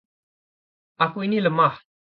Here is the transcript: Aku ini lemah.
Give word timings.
Aku 1.05 1.17
ini 1.29 1.37
lemah. 1.45 1.75